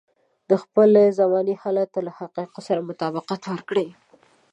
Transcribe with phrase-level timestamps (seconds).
[0.49, 3.87] د خپلې زمانې حالاتو ته له حقايقو سره مطابقت ورکړي.